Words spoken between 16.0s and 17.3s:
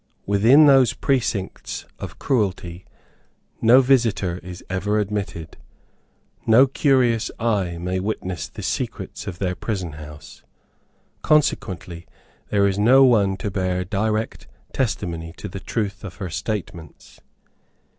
of her statements.